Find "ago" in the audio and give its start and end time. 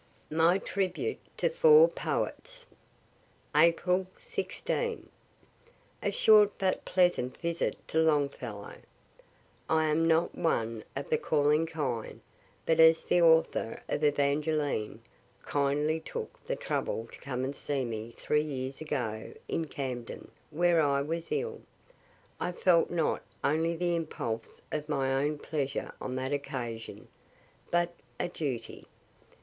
18.81-19.31